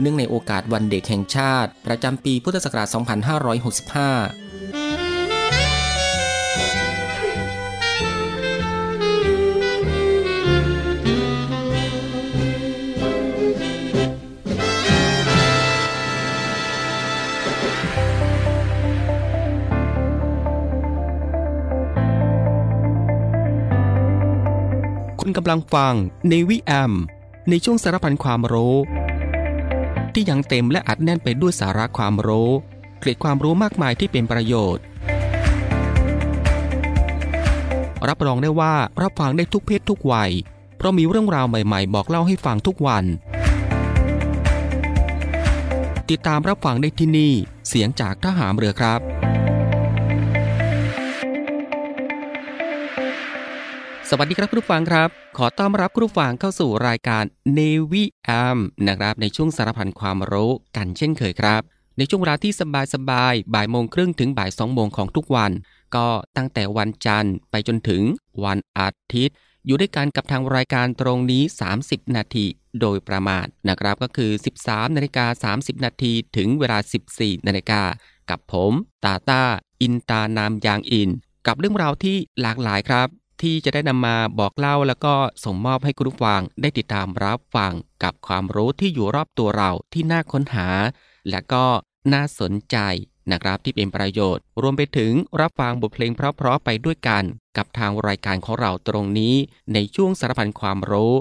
[0.00, 2.98] เนื่องในโอกาสวันเด็กแห่งชาติ ประจำปีพุทธศักราช 2565
[25.20, 25.94] คุณกำลังฟัง
[26.28, 26.92] ในวิแอม
[27.50, 28.74] ในช่วงสารพันความรู้
[30.14, 32.50] ที่ยังเต็มและอัดแน่นไปด้วยสาระความรู้
[33.00, 34.84] เกร็ดความรู้มากมายที่เป็นประโยชน์
[38.08, 40.30] รับรองได้ว่ารับฟังได้ทุกเพศทุกวัย
[40.76, 43.04] เพราะมีเรื่องราวใหม่ๆ บอกเล่าให้ฟังทุกวัน
[46.10, 47.32] ติดตามรับฟังได้ที่นี่
[47.68, 49.00] เสียงจากทหารเรือครับ
[54.10, 57.24] สวัสดีครับคุณผู้ฟังครับ ขอต้อนรับคุณผู้ฟังเข้าสู่รายการ
[57.58, 58.58] Navy AM
[58.88, 61.62] นะครับในช่วงสารพันความรู้กันเช่นเคยครับ
[61.98, 62.52] ในช่วงเวลาที่
[62.94, 65.52] สบายๆบ่ายโมงครึ่งถึงบ่ายสองโมงของทุกวัน
[65.96, 66.06] ก็
[66.36, 68.02] ตั้งแต่วันจันทร์ไปจนถึง
[68.44, 69.36] วันอาทิตย์
[69.66, 71.42] อยู่ด้วยกันกับทางรายการตรงนี้
[71.78, 72.46] 30 นาที
[72.80, 74.30] โดยประมาณนะครับก็คือ
[74.64, 76.78] 13นาฬิกา30 นาทีถึงเวลา
[77.12, 77.82] 14นาฬิกา
[78.30, 78.72] กับผม
[79.04, 79.42] ตาตา
[79.82, 81.10] อินตานามยางอิน
[81.46, 83.08] กับเรื่องราวที่หลากหลายครับ
[83.42, 85.14] ที่จะได้นำมาบอกเล่าแล้วก็
[85.44, 87.72] ส่งมอบให้คุณผู้ฟังได้ติดตามรับฟัง
[88.02, 90.68] กับความรู้ที่อยู่รอบตัวเราที่น่าค้นหา
[91.30, 91.64] และก็
[92.12, 92.76] น่าสนใจ
[93.32, 97.24] นะครับที่เป็นประโยชน์ รวมไปถึงรับฟังบทเพลงเพราะๆไปด้วยกัน
[97.56, 99.34] กับทางรายการของเราตรงนี้
[99.72, 101.14] ในช่วงสารพันความรู้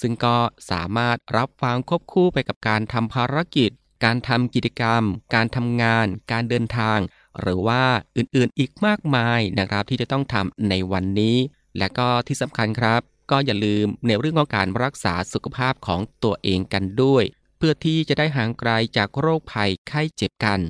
[0.00, 0.36] ซึ่งก็
[0.70, 3.70] สามารถรับฟังควบคู่ไปกับการทำภารกิจ
[4.04, 5.02] การทำกิจกรรม
[5.34, 6.98] การทำงาน การเดินทาง
[7.40, 7.82] หรือว่า
[8.16, 11.36] อื่นๆอีกมากมายนะครับที่จะต้องทำในวันนี้
[11.78, 17.24] และก็ที่สำคัญครับ ก็อย่าลืมในเรื่องของการรักษาสุขภาพของตัวเองกันด้วย
[17.58, 20.60] เพื่อที่จะได้ห่างไกลจากโรคภัยไข้เจ็บกัน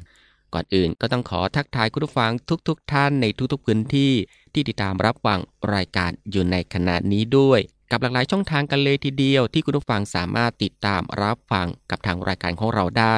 [0.55, 2.33] ก่อนอื่นก็ต้องขอทักทายคุณผู้ฟัง
[2.69, 4.13] ทุกๆทท่านในทุกๆพื้นที่
[4.53, 5.39] ที่ติดตามรับฟัง
[5.75, 7.61] รายการอยู่ในขณะนี้ด้วย
[7.91, 13.17] กับหลากหลายช่องทางกันเลยทีเดียวที่คุณผู้ฟังสามารถติดตามรับฟังกับทางรายการของเราได้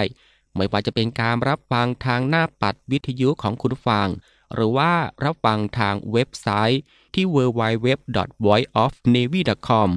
[0.57, 4.09] ไม่ว่าจะเป็นการรับฟังทางหน้าปัดวิทยุของคุณฟัง
[4.55, 4.93] หรือว่า
[5.25, 6.83] รับฟังทางเว็บไซต์
[7.15, 9.91] ที่ www.voiceofnavy.com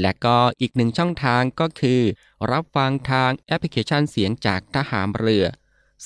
[0.00, 2.00] และก็อีกหนึ่งช่องทางก็คือ
[2.52, 5.44] รับฟังทางแอปพลิเคชันเสียงจากทหารเรือ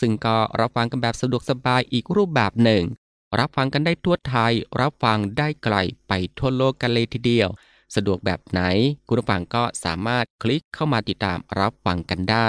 [0.01, 2.85] ซึ่งก็รับฟังกันแบบสะดวกสบายอีกรูปแบบหนึ่ง
[3.39, 5.77] รับฟังกันได้ทั่วไทย รับฟังได้ไกล
[6.09, 7.49] ไปทั่วโลกกันเลยทีเดียว
[7.95, 8.61] สะดวกแบบไหน
[9.07, 12.49] คุณผู้ฟังก็สามารถคลิกเข้ามาติดตามรับฟังกันได้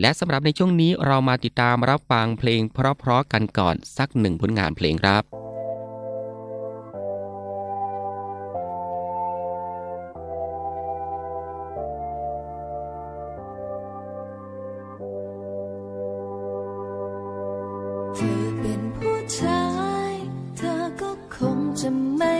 [0.00, 5.24] และสำหรับในช่วงนี้เรามาติดตามรับฟังเพลงเพราะๆกันก่อนสักหนึ่งผลงานเพลงครับ
[18.14, 19.64] เธอเป็นผู้ชา
[20.10, 20.12] ย
[20.56, 22.37] เธอก็คงจะไม่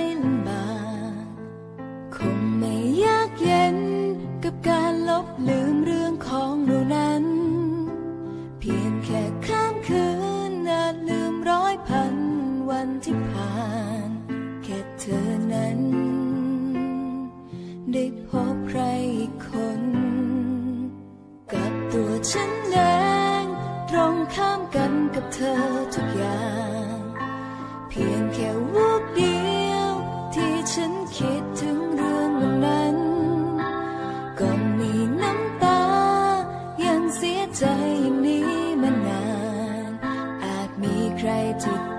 [41.28, 41.97] try to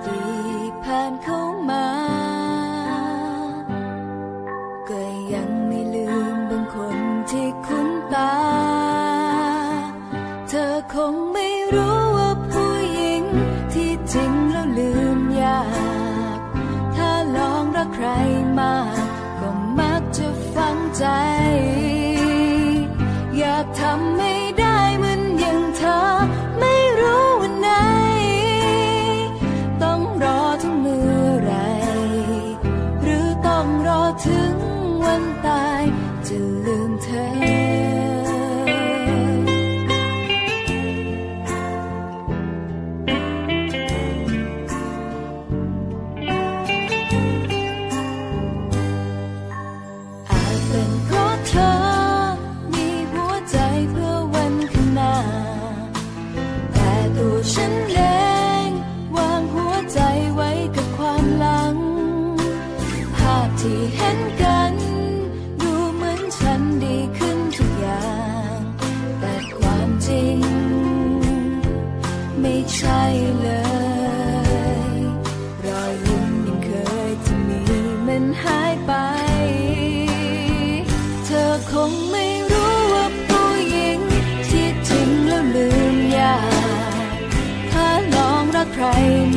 [57.39, 57.78] แต่ตั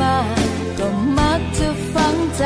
[0.01, 0.27] มาก
[0.77, 0.87] ก็
[1.17, 2.45] มักจะฝังใจ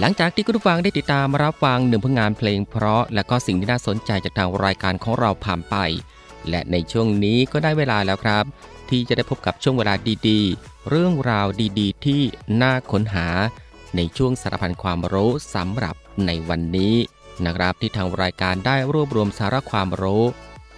[0.00, 5.76] หลังจากที่คุณผู้ฟังได้ติดตามรับฟังหนึ่งผลงานเพลงเพราะ และก็สิ่งที่น่าสนใจจากทางรายการของเราผ่านไป
[6.48, 8.44] และในช่วงนี้ก็ได้เวลาแล้วครับ
[8.90, 9.94] ที่จะได้พบกับช่วงเวลา
[10.28, 11.46] ดีๆ เรื่องราว
[11.78, 12.22] ดีๆ ที่
[12.62, 13.28] น่าค้นหา
[13.96, 15.94] ในช่วงสารพันความรู้สำหรับ
[16.26, 16.94] ในวันนี้
[17.44, 20.24] นะครับที่ทางรายการได้รวบรวมสาระความรู้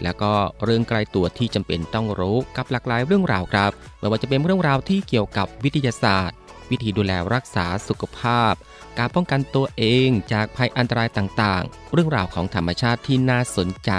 [0.03, 0.33] แล้วก็
[0.65, 6.39] เรื่องใกล้ตัวที่จำเป็นต้องรู้กับหลากหลายเรื่องราวครับไม่ว่าจะเป็นเรื่องราวที่เกี่ยวกับวิทยาศาสตร์
[6.71, 8.53] วิธีดูแลรักษาสุขภาพ
[8.99, 13.91] การป้องกันตัวเองจากภัยอันตรายต่างๆ เรื่องราวของธรรมชาติที่น่าสนใจ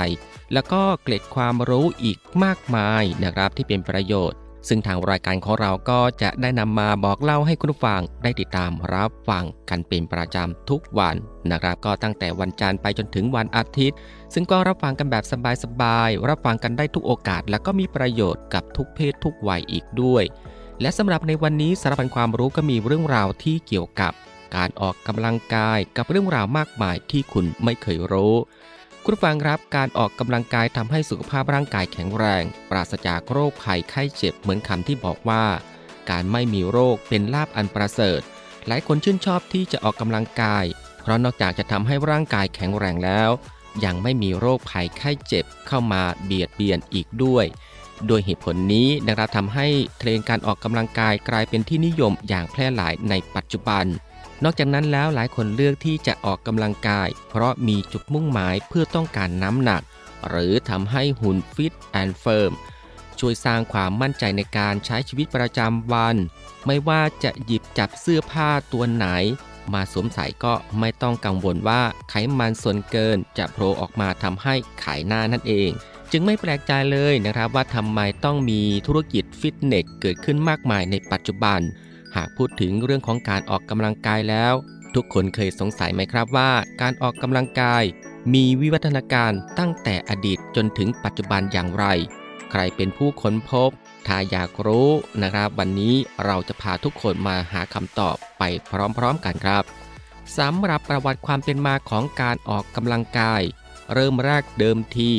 [0.53, 4.38] แล้วก็เกล็ดความรู้อีกมากมายนะครับที่เป็นประโยชน์
[4.68, 11.15] ซึ่งทางรายการของเราก็จะได้นำมาบอกเล่าให้คุณผู้ฟังได้ติดตามรับฟังกันเป็นประจำทุกวัน
[11.51, 13.98] นะครับ ก็ตั้งแต่วันจันทร์ไปจนถึงวันอาทิตย์
[14.34, 15.24] ซึ่งก็รับฟังกันแบบ
[15.63, 20.24] สบายๆรับฟังกันได้ทุกโอกาส และก็มีประโยชน์กับทุกเพศทุกวัยอีกด้วย
[20.82, 24.13] และสำหรับในวันนี้สารพันความรู้ก็มีเรื่องราวที่เกี่ยวกับ
[24.56, 28.36] การออกกำลังกายกับเรื่องราวมากมายที่คุณไม่เคยรู้
[29.03, 35.46] คุณฟังครับการออกกำลังกายทำให้สุขภาพร่างกายแข็งแรง ปราศจากโรคภัยไข้เจ็บเหมือนคำที่บอกว่า
[36.10, 38.22] การไม่มีโรคเป็นลาบอันประเสริฐ
[38.68, 40.65] หลายคนชื่นชอบที่จะออกกำลังกาย
[41.01, 43.29] เพราะนอกจากจะทำให้ร่างกายแข็งแรงแล้ว
[43.86, 47.46] ยังไม่มีโรคภัยไข้เจ็บเข้ามาเบียดเบียนอีกด้วย
[48.08, 49.68] โดยเหตุผลนี้นะครับทำให้
[50.00, 53.86] เทรนด์การออกกำลังกายกลายเป็นที่นิยมอย่างแพร่หลายในปัจจุบัน
[54.43, 59.81] นอกจากนั้นแล้วหลายคนเลือกที่จะออกกำลังกาย เพราะมีจุดมุ่งหมายเพื่อต้องการน้ำหนัก
[60.29, 62.51] หรือทำให้หุ่น fit and firm
[63.19, 66.15] ช่วยสร้างความมั่นใจในการใช้ชีวิตประจำวัน
[66.65, 69.08] ไม่ว่าจะหยิบจับเสื้อผ้าตัวไหน
[69.74, 75.69] มาสวมใส่ก็ไม่ต้องกังวลว่าไขมันส่วนเกินจะโผล่ออกมาทำให้ขายหน้านั่นเอง
[76.12, 81.60] จึงไม่แปลกใจเลยนะครับว่าทำไมต้องมีธุรกิจฟิตเนสเกิดขึ้นมากมายในปัจจุบัน
[82.16, 84.54] หากพูดถึงเรื่องของการออกกำลังกายแล้ว
[84.96, 86.51] ทุกคนเคยสงสัยไหมครับว่า
[86.82, 87.84] การออกกำลังกาย
[88.34, 91.86] มีวิวัฒนาการตั้งแต่อดีตจนถึงปัจจุบันอย่างไร
[92.51, 93.70] ใครเป็นผู้ค้นพบ
[94.08, 94.89] ถ้าอยากรู้
[95.22, 98.44] นะครับ วันนี้เราจะพาทุกคนมาหาคำตอบไป
[98.98, 99.63] พร้อมๆกันครับ
[100.38, 103.42] สำหรับประวัติความเป็นมาของการออกกำลังกาย
[103.94, 105.12] เริ่มแรกเดิมที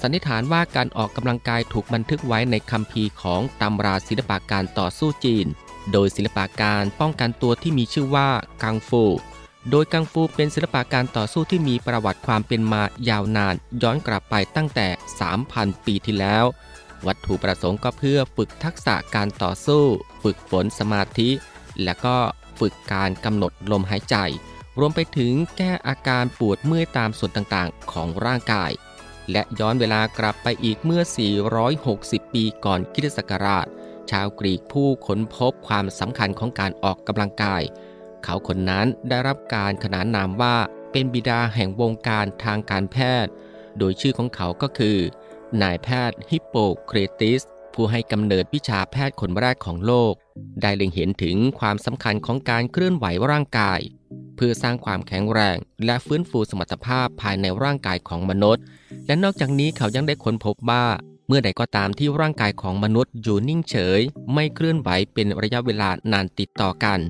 [0.00, 5.46] สันนิษฐานว่าการออกกำลังกายถูกบันทึกไว้ในคัมภีร์ของตำราศิลปะการต่อสู้จีน
[5.92, 8.28] โดยศิลปะการป้องกันตัวที่มีชื่อว่า
[8.62, 9.04] กังฟู
[9.70, 14.88] โดยกังฟูเป็นศิลปะการต่อสู้ที่มีประวัติความเป็นมายาวนานย้อนกลับไปตั้งแต่
[15.36, 16.44] 3,000 ปีที่แล้ว
[17.06, 19.84] วัตถุประสงค์ก็เพื่อฝึกทักษะการต่อสู้
[20.22, 21.30] ฝึกฝนสมาธิ
[21.84, 22.16] และก็
[22.58, 24.16] ฝึกการกำหนดลมหายใจ
[24.78, 28.70] รวมไปถึงแก้อาการปวดเมื่อยตามส่วนต่างๆ ของร่างกาย
[29.32, 31.02] และย้อนเวลากลับไปอีกเมื่อ
[31.68, 33.66] 460 ปีก่อนคริสตศักราช
[34.10, 37.62] ชาวกรีกผู้ค้นพบความสำคัญของการออกกำลังกาย
[38.24, 40.56] เขาคนนั้นได้รับการขนานนามว่า
[40.92, 43.32] เป็นบิดาแห่งวงการทางการแพทย์
[43.78, 44.98] โดยชื่อของเขาก็คือ
[45.62, 46.56] นายแพทย์ฮิปโป
[46.86, 47.42] เครติส
[47.74, 50.14] ผู้ให้กำเนิดวิชาแพทย์คนแรกของโลก
[50.62, 53.80] ได้เล็งเห็นถึงความสำคัญของการเคลื่อนไหวร่างกาย
[54.36, 58.62] เพื่อสร้างความแข็งแรงและฟื้นฟูสมรรถภาพภายในร่างกายของมนุษย์
[59.06, 60.84] และนอกจากนี้เขายังได้ค้นพบว่า
[61.26, 64.00] เมื่อใดก็ตามที่ร่างกายของมนุษย์อยู่นิ่งเฉย
[64.34, 67.00] ไม่เคลื่อนไหวเป็นระยะเวลานานติดต่อกัน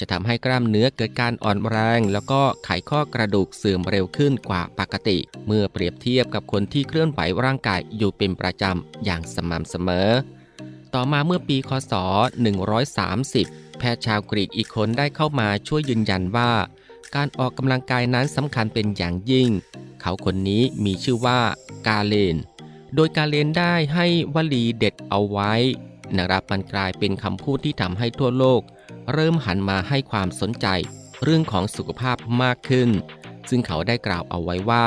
[0.00, 10.10] จะทำให้กล้ามเนื้อเกิดการอ่อนแรง แล้วก็ไขข้อกระดูกเสื่อมเร็วขึ้นกว่าปกติ เมื่อเปรียบเทียบกับคนที่เคลื่อนไหวร่างกายอยู่เป็นประจำอย่างสม่ำเสมอ
[10.94, 11.92] ต่อมาเมื่อปีคศ
[13.00, 16.52] 130 แพทย์ชาวกรีกอีกคนได้เข้ามาช่วยยืนยันว่า
[17.14, 19.48] การออกกำลังกายนั้นสำคัญเป็นอย่างยิ่ง
[20.00, 21.40] เขาคนนี้มีชื่อว่า
[21.86, 22.36] กาเลน
[22.94, 25.52] โดยกาเลนได้ให้วลีเด็ดเอาไว้
[26.16, 28.60] นะครับมันกลายเป็นคำพูดที่ทำให้ทั่วโลก
[29.12, 30.66] เริ่มหันมาให้ความสนใจ
[31.22, 32.90] เรื่องของสุขภาพมากขึ้น
[33.48, 34.86] ซึ่งเขาได้กล่าวเอาไว้ว่า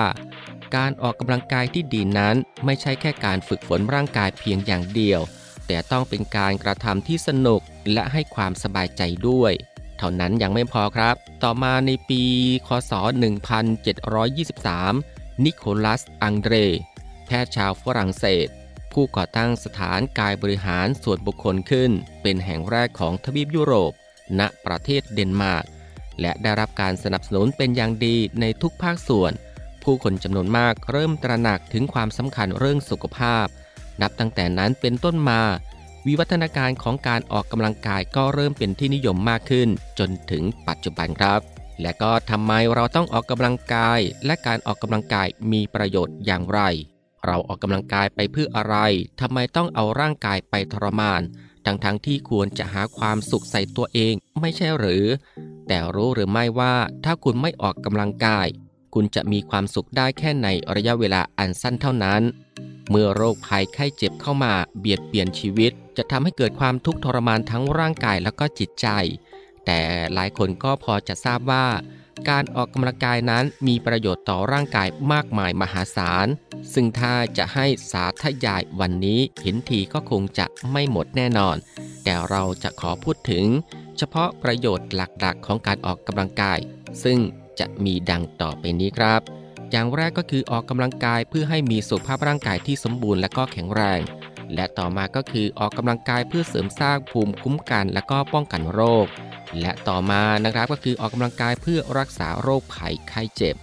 [0.75, 2.35] การออกกำลังกายที่ดีนั้น
[2.65, 5.21] ไม่ใช่แค่การฝึกฝนร่างกายเพียงอย่างเดียว
[5.67, 7.62] แต่ต้องเป็นการกระทำที่สนุก
[7.93, 9.53] และให้ความสบายใจด้วย
[9.97, 12.21] เท่านั้นยังไม่พอครับ ต่อมาในปี
[12.67, 12.91] คศ
[14.57, 16.55] 1723 นิโคลัส อังเดร
[17.27, 18.48] แพทย์ชาวฝรั่งเศส
[18.94, 21.91] ผู้ก่อตั้งสถานกายบริหารส่วนบุคคลขึ้น
[22.22, 23.91] เป็นแห่งแรกของทวีปยุโรป
[24.39, 25.65] ณประเทศเดนมาร์ก
[26.22, 29.32] และได้รับการสนับสนุนเป็นอย่างดีในทุกภาคส่วน
[29.84, 33.46] ผู้คนจำนวนมากเริ่มตระหนักถึงความสำคัญเรื่องสุขภาพ
[34.01, 35.41] นับตั้งแต่นั้นเป็นต้นมา
[36.05, 41.41] วิวัฒนาการของการออกกำลังกายก็เริ่มเป็นที่นิยมมากขึ้น จนถึงปัจจุบันครับ
[41.82, 46.62] และก็ทำไมเราต้องออกกำลังกาย และการออกกำลังกายมีประโยชน์อย่างไร
[47.25, 48.75] เราออกกำลังกายไปเพื่ออะไร
[49.22, 51.22] ทำไมต้องเอาร่างกายไปทรมาน
[51.65, 55.03] ทั้งๆทที่ควรจะหาความสุขใส่ตัวเองไม่ใช่หรือ
[55.67, 58.48] แต่รู้หรือไม่ว่าถ้าคุณไม่ออกกำลังกาย
[58.94, 62.22] คุณจะมีความสุขได้แค่ในระยะเวลาอันสั้นเท่านั้น
[62.89, 68.88] เมื่อโรคภัยไข้เจ็บเข้ามาเบียดเบียนชีวิต จะทำให้เกิดความทุกข์ทรมานทั้งร่างกายแล้วก็จิตใจ
[69.65, 69.79] แต่
[70.13, 71.65] หลายคนก็พอจะทราบว่า
[72.29, 76.27] การออกกำลังกายนั้นมีประโยชน์ต่อร่างกายมากมายมหาศาล
[76.74, 81.55] ซึ่งถ้าจะให้สาธยายวันนี้เห็นทีก็คงจะไม่หมดแน่นอน
[82.03, 83.46] แต่เราจะขอพูดถึง
[83.98, 86.60] เฉพาะประโยชน์หลักๆ ของการออกกำลังกาย
[87.03, 87.20] ซึ่ง
[87.60, 89.22] จะมีดังต่อไปนี้ครับ
[89.72, 94.00] อย่างแรกก็คือออกกำลังกายเพื่อให้มีสุขภาพร่างกายที่สมบูรณ์และก็แข็งแรง
[94.53, 99.07] และต่อมาก็คือออกกำลังกายเพื่อเสริมสร้างภูมิคุ้มกัน และก็ป้องกันโรค
[99.61, 103.55] และต่อมานะครับก็คือออกกำลังกายเพื่อรักษาโรคภัยไข้เจ็บ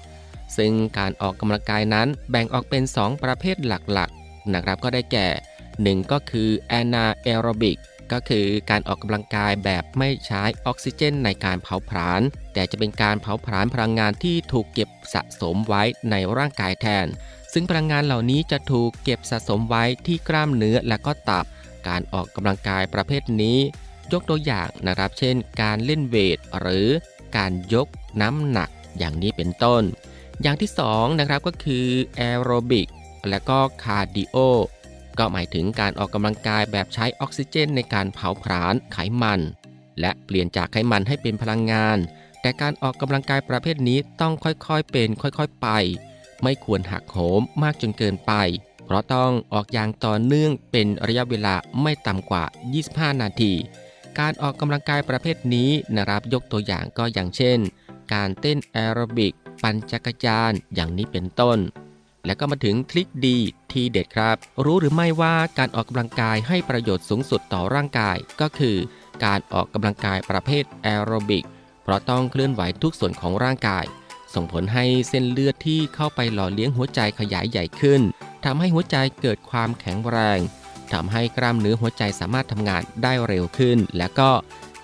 [0.57, 5.29] ซึ่งการออกกำลังกายนั้นแบ่งออกเป็น 2 ประเภทหลักๆนะครับก็ได้แก่
[5.71, 6.49] 1 ก็คือ
[6.79, 7.79] anaerobic
[8.13, 12.23] ก็คือการออกกำลังกายแบบไม่ใช้ออกซิเจนในการเผาผลาญ
[12.55, 17.07] แต่จะเป็นการเผาผลาญพลังงานที่ถูกเก็บสะสมไว้ในร่างกายแทน
[17.53, 21.45] ซึ่งพลังงานเหล่านี้จะถูกเก็บสะสมไว้ที่กล้ามเนื้อและก็ตับ
[21.89, 23.59] การออกกำลังกายประเภทนี้
[24.13, 26.89] ยกตัวอย่างนะครับ เช่น การเล่นเวท หรือ
[27.37, 27.87] การยก
[28.21, 29.83] น้ำหนักอย่างนี้เป็นต้น
[30.43, 32.89] อย่างที่2นะครับก็คือแอโรบิก
[33.29, 34.37] และก็คาร์ดิโอ
[35.19, 39.41] ก็หมายถึงการออกกำลังกายแบบใช้ออกซิเจนในการเผาผลาญไขมัน
[40.01, 41.99] และเปลี่ยนจากไขมันให้เป็นพลังงาน
[42.41, 45.69] แต่การออกกำลังกายประเภทนี้ต้องค่อยๆเป็นค่อยๆไป
[46.43, 48.33] ไม่ควรหักโหมมากจนเกินไป
[48.85, 52.45] เพราะต้องออกอยางต่อเนื่องเป็นระยะเวลาไม่ต่ำกว่า
[52.83, 53.53] 25 นาที
[54.19, 57.59] การออกกำลังกายประเภทนี้นะครับยกตัวอย่างก็อย่างเช่น
[58.13, 61.59] การเต้นแอโรบิก ปั่นจักรยานอย่างนี้เป็นต้น
[62.27, 63.39] และก็มาถึงทริคดี
[63.73, 68.77] ทีเด็ดครับ รู้หรือไม่ว่าการออกกำลังกายให้ประโยชน์สูงสุดต่อร่างกายก็คือ
[69.25, 71.45] การออกกำลังกายประเภทแอโรบิก
[71.83, 73.85] เพราะต้องเคลื่อนไหวทุกส่วนของร่างกาย
[74.35, 78.01] ส่งผลให้เส้นเลือดที่เข้าไปหล่อเลี้ยงหัวใจขยายใหญ่ขึ้น
[78.45, 80.39] ทำให้หัวใจเกิดความแข็งแรง
[80.93, 84.31] ทำให้กล้ามเนื้อหัวใจสามารถทำงานได้เร็วขึ้น และก็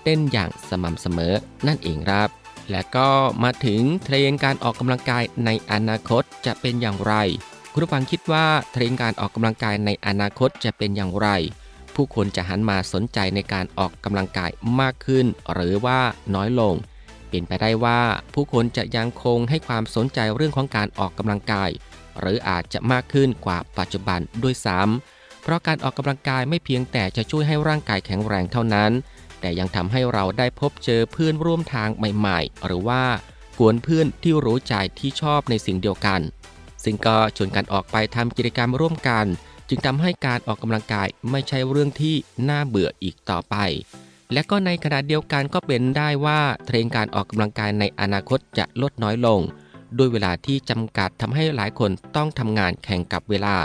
[0.03, 1.35] เต้นอย่างสม่ำเสมอ
[1.67, 2.29] นั่นเองครับ
[2.71, 3.09] และก็
[3.43, 7.15] มาถึงเทรนการออกกำลังกายในอนาคตจะเป็นอย่างไร
[7.73, 11.29] คุณผู้ฟังคิดว่าเทรนการออกกำลังกายในอนาคตจะเป็นอย่างไร
[11.95, 14.51] ผู้คนจะหันมาสนใจในการออกกำลังกาย
[14.81, 16.01] มากขึ้น หรือว่า
[16.35, 16.75] น้อยลง
[17.31, 18.01] เป็นไปได้ว่า
[18.35, 21.71] ผู้คนจะยังคงให้ความสนใจเรื่องของการออกกำลังกาย
[22.21, 28.93] หรืออาจจะมากขึ้นกว่าปัจจุบันด้วยซ้ำเพราะการออกกำลังกายไม่เพียงแต่จะช่วยให้ร่างกายแข็งแรงเท่านั้น
[29.41, 33.05] แต่ยังทำให้เราได้พบเจอเพื่อนร่วมทางใหม่ๆ หรือว่า
[33.59, 36.21] กวนเพื่อนที่รู้ใจที่ชอบในสิ่งเดียวกัน
[36.85, 39.27] ซึ่งก็ชวนกันออกไปทำกิจกรรมร่วมกัน
[39.69, 42.15] จึงทำให้การออกกำลังกายไม่ใช่เรื่องที่
[42.49, 43.57] น่าเบื่ออีกต่อไป
[44.33, 49.41] และก็ในขณะเดียวกันก็เป็นได้ว่าเทรนการออกกำลังกายในอนาคตจะลดน้อยลง
[49.99, 53.57] ด้วยเวลาที่จำกัดทำให้หลายคนต้องทำงานแข่งกับเวลา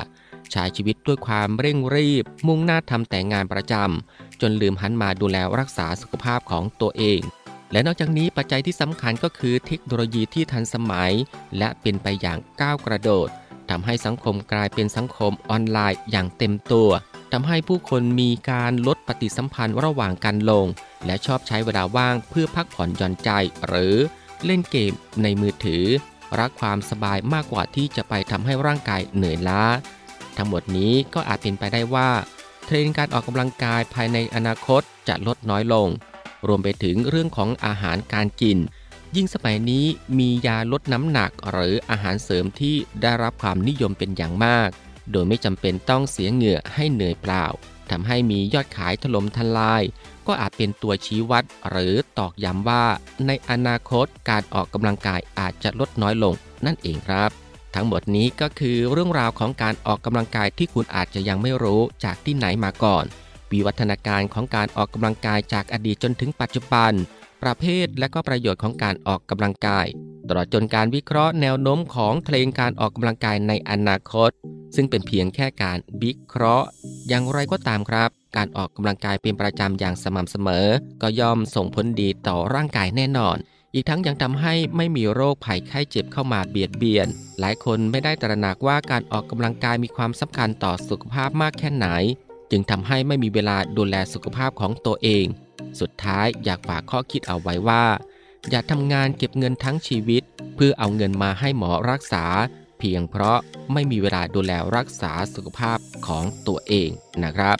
[0.51, 7.21] ใช้ชีวิตด้วยความเร่งรีบ มุ่งหน้าทำแต่งานประจำจนลืมหันมาดูแลรักษาสุขภาพของตัวเอง
[7.71, 11.13] และนอกจากนี้ปัจจัยที่สำคัญก็คือเทคโนโลยีที่ทันสมัย
[11.57, 13.29] และเป็นไปอย่างก้าวกระโดด
[13.69, 16.89] ทำให้สังคมกลายเป็นสังคมออนไลน์อย่างเต็มตัว
[17.35, 20.65] ทำให้ผู้คนมีการลดปฏิสัมพันธ์ระหว่างกันลง
[21.05, 23.29] และชอบใช้เวลาว่างเพื่อพักผ่อนหย่อนใจ
[23.67, 23.95] หรือ
[24.45, 24.93] เล่นเกม
[25.23, 25.83] ในมือถือ
[26.39, 29.63] รักความสบายมากกว่าที่จะไปทำให้ร่างกายเหนื่อยล้า
[30.37, 32.09] ทั้งหมดนี้ก็อาจเป็นไปได้ว่า
[32.65, 35.87] เทรนด์การออกกำลังกายภายในอนาคตจะลดน้อยลง
[36.47, 38.57] รวมไปถึงเรื่องของอาหารการกิน
[39.15, 39.85] ยิ่งสมัยนี้
[40.17, 44.69] มียาลดน้ำหนักหรืออาหารเสริมที่ได้รับความนิยมเป็นอย่างมาก
[45.11, 47.45] โดยไม่จำเป็นต้องเสียเหงื่อให้เหนื่อยเปล่า
[47.91, 49.83] ทำให้มียอดขายถล่มทลาย
[50.27, 52.85] ก็อาจเป็นตัวชี้วัด หรือตอกย้ำว่า
[53.27, 56.33] ในอนาคตการออกกำลังกายอาจจะลดน้อยลง
[56.65, 57.31] นั่นเองครับ
[57.75, 63.05] ทั้งหมดนี้ก็คือเรื่องราวของการออกกำลังกายที่คุณอาจจะยังไม่รู้จากที่ไหนมาก่อน
[63.51, 66.91] วิวัฒนาการของการออกกำลังกายจากอดีตจนถึงปัจจุบัน
[67.43, 69.87] ประเภทและก็ประโยชน์ของการออกกำลังกาย
[70.27, 74.29] ตลอดจนการวิเคราะห์แนวโน้มของเทรนการออกกำลังกายในอนาคต
[74.75, 76.67] ซึ่งเป็นเพียงแค่การวิเคราะห์
[77.07, 80.67] อย่างไรก็ตามครับ การออกกำลังกายเป็นประจำอย่างสม่ำเสมอ
[81.01, 83.37] ก็ย่อมส่งผลดีต่อร่างกายแน่นอน
[83.73, 87.07] อีกทั้งยังทำให้ไม่มีโรคภัยไข้เจ็บเข้ามาเบียดเบียน
[87.39, 91.87] หลายคนไม่ได้ตระหนักว่าการออกกำลังกายมีความสำคัญต่อสุขภาพมากแค่ไหน
[92.51, 95.25] จึงทำให้ไม่มีเวลาดูแลสุขภาพของตัวเอง
[95.79, 97.83] สุดท้ายอยากฝากข้อคิดเอาไว้ว่า
[98.49, 100.23] อย่าทำงานเก็บเงินทั้งชีวิต
[100.55, 102.25] เพื่อเอาเงินมาให้หมอรักษา
[102.79, 103.37] เพียงเพราะ
[103.73, 106.89] ไม่มีเวลาดูแลรักษาสุขภาพของตัวเอง
[107.23, 107.57] นะครับ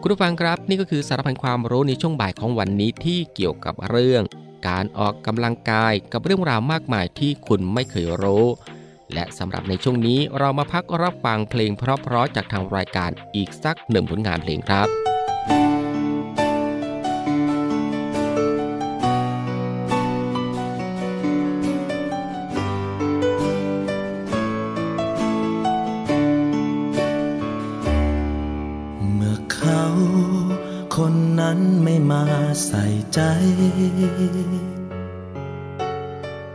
[0.00, 4.22] คุณผู้ฟังครับนี่ก็คือสารพันความรู้ในช่วงบ่ายของวันนี้ที่เกี่ยวกับเรื่อง
[4.68, 8.44] การออกกำลังกายกับเรื่องราวมากมายที่คุณไม่เคยรู้
[9.14, 15.05] และสำหรับในช่วงนี้เรามาพักรับฟังเพลงเพราะๆจากทางรายการอีกสักหนึ่งผลงานเพลงครับ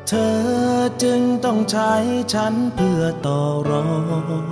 [0.07, 0.39] เธอ
[1.03, 1.93] จึงต้องใช้
[2.33, 3.89] ฉันเพื่อต่อรอ
[4.43, 4.45] ง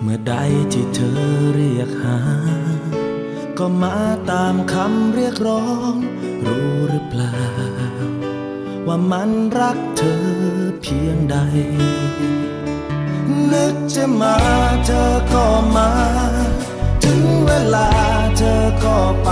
[0.00, 0.34] เมื่อใด
[0.72, 1.20] ที่เธอ
[1.54, 2.18] เรียกหา
[3.58, 3.96] ก็มา
[4.30, 5.94] ตามคำเรียกร้อง
[6.46, 7.36] รู้หรือเปล่า
[8.86, 10.24] ว่ามันรักเธอ
[10.82, 11.36] เพียงใด
[13.52, 14.36] นึกจะมา
[14.86, 15.90] เธอก็มา
[17.04, 17.88] ถึงเวลา
[18.36, 19.30] เธอก็ไป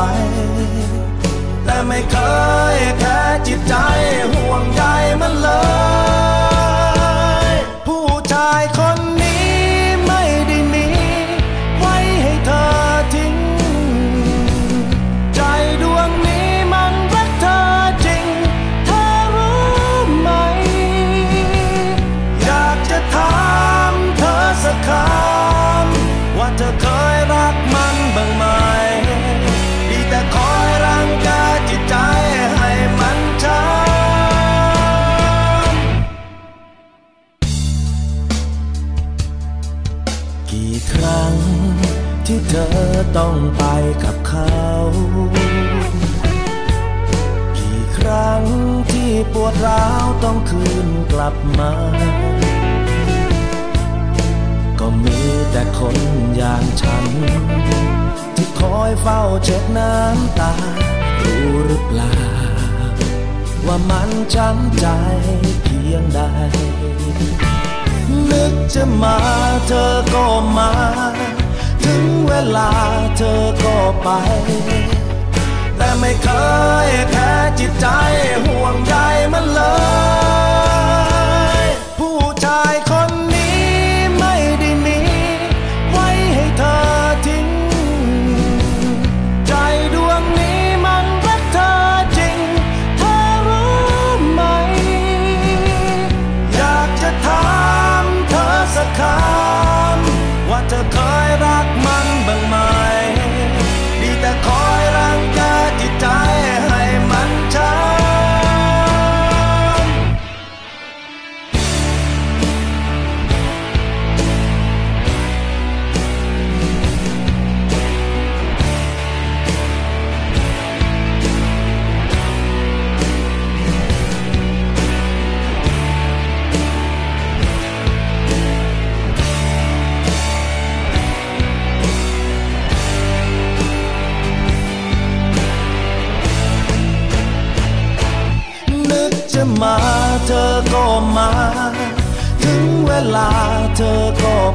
[1.86, 2.16] ไม่เค
[2.74, 3.74] ยแค่จิตใจ
[4.32, 4.82] ห่วงใย
[5.20, 5.48] มันเล
[5.96, 5.97] ย
[43.16, 43.64] ต้องไป
[44.04, 44.54] กับเขา
[47.56, 48.42] กี่ครั้ง
[48.90, 51.72] ที่ปวดร้าวต้องคืนกลับมา
[54.78, 55.96] ก็มีแต่คน
[56.36, 57.06] อย่างฉัน
[58.34, 60.52] ที่คอยเฝ้าเช็ดน้ำตา
[61.22, 62.16] รู้หรือเปล่า
[63.66, 64.86] ว่ามันช้ำใจ
[65.62, 66.20] เพียงใด
[68.30, 69.18] นึกจะมา
[69.66, 70.70] เธอก็มา
[71.88, 72.70] ถึงเวลา
[73.16, 74.08] เธอก็ไป
[75.76, 76.28] แต่ไม่เค
[76.86, 77.86] ยแพ้จิตใจ
[78.44, 78.94] ห่วงใย
[79.32, 79.60] มันเล
[80.26, 80.27] ย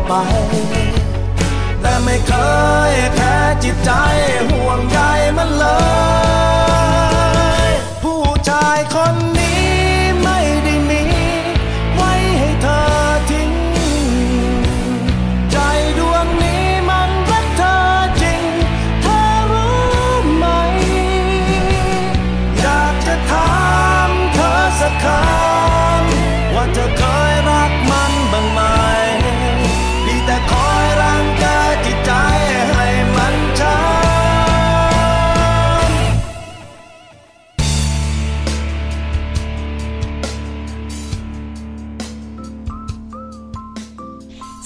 [0.08, 0.14] ไป
[1.82, 2.34] แต่ไม่เค
[2.92, 3.92] ยแค่จิตใจ
[4.50, 4.63] หัว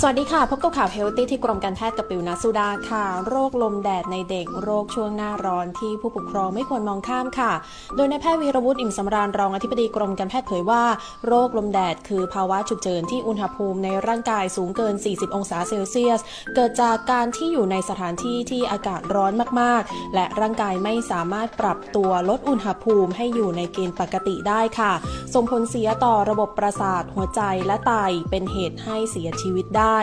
[0.09, 7.51] วัสดีค่ะ พบกับข่าวเฮลตี้ที่กรมการแพทย์กับปิวนัสสุดาค่ะ โรคลมแดดในเด็กโรคช่วงหน้าร้อนที่ผู้ปกครองไม่ควรมองข้ามค่ะ
[7.95, 10.83] โดยนายแพทย์วีรวุฒิอิ่มสำราญรองอธิบดีกรมการแพทย์เผยว่า
[11.27, 16.21] โรคลมแดดคือภาวะฉุกเฉินที่อุณหภูมิในร่างกายสูงเกิน 40 องศาเซลเซียส
[16.55, 24.93] เกิดจากการที่อยู่ในสถานที่ที่อากาศร้อนมากๆ และร่างกายไม่สามารถปรับตัวลดอุณหภูมิให้อยู่ในเกณฑ์ปกติได้ค่ะ
[25.33, 27.93] ส่งผลเสียต่อระบบประสาทหัวใจและไต
[28.29, 29.96] เป็นเหตุให้เสียชีวิตได้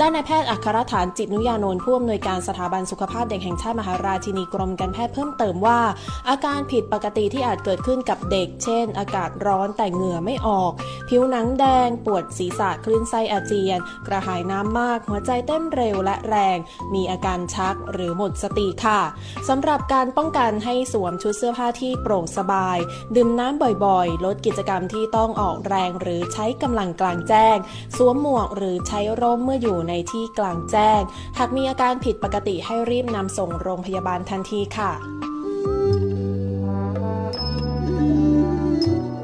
[0.00, 5.80] ด้านนายแพทย์อัครฐานจิตนุยานนท์ผู้อำนวยการสถาบันสุขภาพเด็กแห่งชาติมหาราชินีกรมการแพทย์เพิ่มเติมว่า
[6.28, 10.72] อาการผิดปกติที่อาจเกิดขึ้นกับเด็ก เช่น อากาศร้อนแต่เหงื่อไม่ออก
[11.08, 16.58] ผิวหนังแดง ปวดศีรษะคลื่นไส้อาเจียน กระหายน้ำมาก หัวใจเต้นเร็วและแรง
[16.94, 19.00] มีอาการชักหรือหมดสติค่ะ
[19.48, 22.78] สำหรับการป้องกันให้สวมชุดเสื้อผ้าที่โปร่งสบาย
[23.14, 27.56] ดื่มน้ำบ่อยๆ ลดกิจกรรมที่ต้องออกแรงหรือใช้กำลังกลางแจ้ง
[27.96, 31.00] สวมหมวกหรือใช้ร่มเมื่ออยู่ในที่กลางแจ้ง
[31.38, 34.92] หากมีอาการผิดปกติให้รีบนำส่งโรงพยาบาลทันทีค่ะ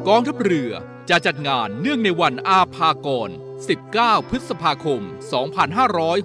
[0.08, 0.72] กองทัพเรือ
[1.10, 3.30] จะจัดงานเนื่องในวันอาภากร
[3.78, 5.00] 19 พฤษภาคม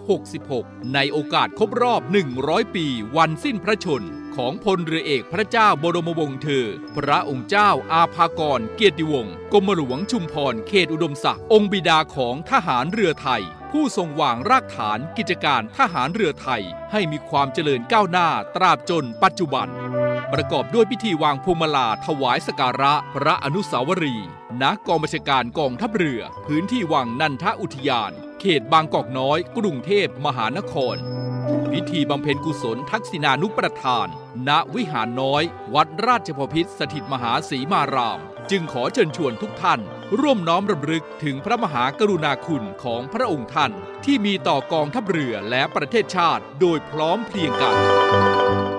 [0.05, 2.01] 2566 ในโอกาสครบรอบ
[2.37, 2.85] 100 ปี
[3.17, 6.67] วันสิ้นพระชนของพลเรือเอกพระเจ้าบรมวงศ์เธอ
[6.97, 13.43] พระองค์เจ้าอาภากรเกียรติวงศ์กรมหลวงชุมพรเขตอุดมศักดิ์องค์บิดาของทหารเรือไทย
[13.79, 19.67] ผู้ทรงวางรากฐานกิจการทหารเรือไทย ให้มีความเจริญก้าวหน้าตราบจนปัจจุบัน
[20.33, 24.29] ประกอบด้วยพิธีวางพวงมาลาถวายสการะพระอนุสาวรีย์
[24.61, 30.95] ณกองบัญชาการกองทัพเรือ พื้นที่วังนันทอุทยาน เขตบางกอกน้อย กรุงเทพมหานคร
[31.71, 34.07] พิธีบำเพ็ญกุศลทักษิณานุประทาน
[34.47, 35.43] ณวิหารน้อย
[35.75, 39.79] วัดราชพพิษสถิตมหาศรีมาราม จึงขอเชิญชวนทุกท่าน
[40.19, 43.71] ร่วมน้อมรำลึกถึงพระมหากรุณาคุณของพระองค์ท่าน
[44.05, 47.75] ที่มีต่อกองทัพเรือและประเทศชาติโดยพร้อมเพรียงกัน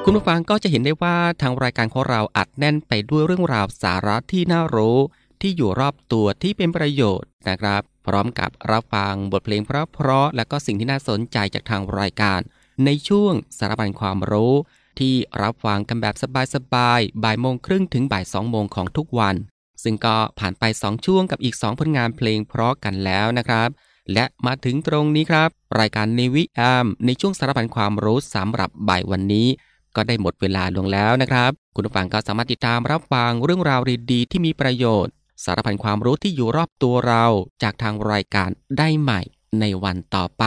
[0.04, 4.98] คุณผู้ฟังก็จะเห็นได้ว่าทางรายการของเราอัดแน่นไปด้วยเรื่องราวสาระที่น่ารู้
[5.42, 12.40] ที่อยู่รอบตัวที่เป็นประโยชน์นะครับ พร้อมกับรับฟังบทเพลงเพราะๆและก็สิ่งที่น่าสนใจจากทางรายการ
[12.84, 14.54] ในช่วงสารบัญความรู้
[14.98, 16.14] ที่รับฟังกันแบบ
[16.54, 19.34] สบายๆ บ่ายโมงครึ่งถึงบ่ายสองโมงของทุกวัน
[19.82, 23.68] ซึ่งก็ผ่านไป 2 ช่วงกับอีก 2 ผลงานเพลงเพราะกันแล้วนะครับ
[24.12, 25.48] และมาถึงตรงนี้ครับ
[25.80, 29.48] รายการในวิแอมในช่วงสารพันความรู้สำหรับบ่ายวันนี้
[29.96, 33.80] ก็ได้หมดเวลาลงแล้วนะครับ คุณผู้ฟังก็สามารถติดตามรับฟังเรื่องราว
[34.12, 35.12] ดีๆที่มีประโยชน์
[35.44, 37.24] สารพันความรู้ที่อยู่รอบตัวเรา
[37.62, 39.20] จากทางรายการได้ใหม่
[39.60, 40.44] ในวันต่อไป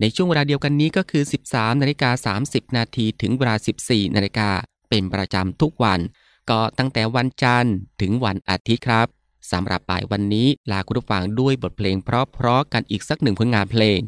[0.00, 4.50] ในช่วงเวลาเดียวกันนี้ก็คือ 13นาฬิกา30 นาทีถึงเวลา 14นาฬิกา
[4.88, 6.00] เป็นประจำทุกวัน
[6.50, 9.06] ก็ตั้งแต่วันจันทร์ถึงวันอาทิตย์ครับ
[9.52, 14.00] สำหรับบ่ายวันนี้ลาคุณผู้ฟังด้วยบทเพลงเพราะๆกันอีกสักหนึ่งผลงานเพลง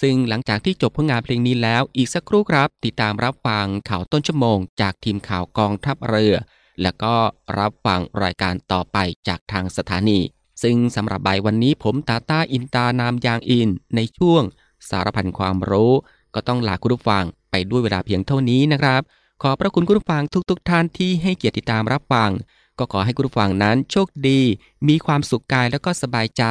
[0.00, 6.34] ซึ่งหลังจากที่จบผลงานเพลงนี้แล้วอีกสักครู่ครับ ติดตามรับฟังข่าวต้นชั่วโมง จากทีมข่าวกองทัพเรือ
[6.82, 7.14] แล้วก็
[7.58, 10.20] รับฟังรายการต่อไปจากทางสถานี
[10.62, 14.42] ซึ่งสำหรับบ่ายวันนี้ผมตาตาอินตานามยางอิน ในช่วง
[14.88, 15.92] สารพันความรู้
[16.34, 19.02] ก็ต้องลาคุณผู้ฟังไปด้วยเวลาเพียงเท่านี้นะครับ
[19.42, 22.30] ขอพระคุณคุณผู้ฟังทุกๆทท่านที่ให้เกียรติติดตามรับฟัง
[22.78, 24.40] ก็ขอให้คุณผู้ฟังนั้นโชคดี
[24.88, 26.44] มีความสุขกายแล้วก็สบายใจ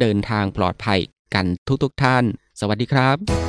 [0.00, 1.00] เดินทางปลอดภัย
[1.34, 1.46] กัน
[1.82, 2.24] ทุกๆทท่าน
[2.60, 3.47] สวัสดีครับ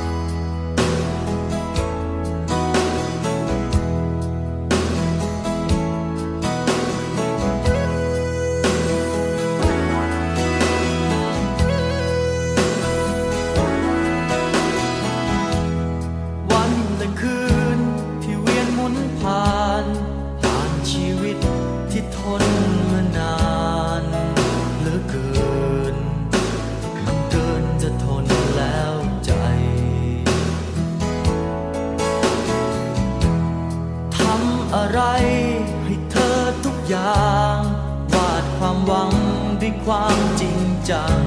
[39.94, 41.20] ความจริงจัง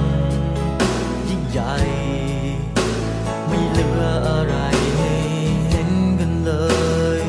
[1.28, 1.74] ยิ่งใหญ่
[3.46, 4.54] ไม่เหลืออะไร
[4.96, 5.14] ให้
[5.68, 6.52] เห็นกันเล
[7.20, 7.22] ย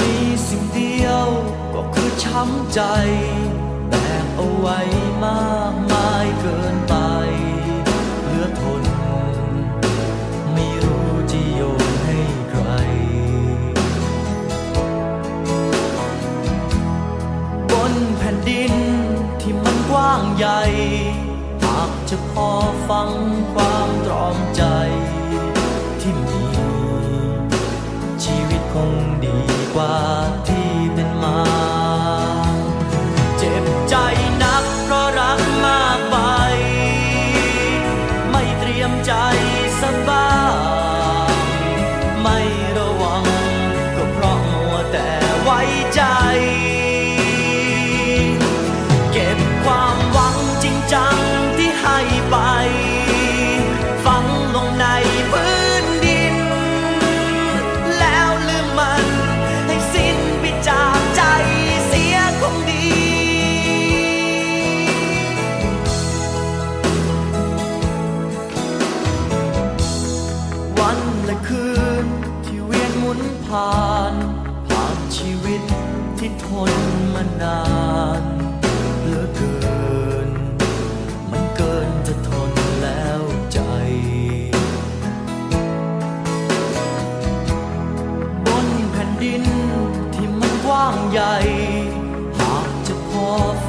[0.00, 0.16] มี
[0.48, 1.28] สิ่งเดียว
[1.74, 2.80] ก็คือช้ำใจ
[3.88, 4.78] แบกเอาไว้
[5.22, 5.57] มาก
[20.38, 20.62] ใหญ่
[21.62, 22.50] หากจะพอ
[22.88, 23.10] ฟัง
[23.52, 24.62] ความตรอมใจ
[26.00, 26.42] ที่มี
[28.24, 28.92] ชีวิตคง
[29.24, 29.38] ดี
[29.74, 29.94] กว่า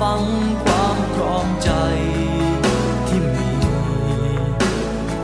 [0.01, 0.23] ฟัง
[0.63, 1.71] ความพร้อมใจ
[3.07, 3.51] ที่มี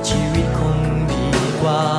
[0.08, 0.80] ชีวิตคง
[1.12, 1.28] ดี
[1.62, 1.95] กว่า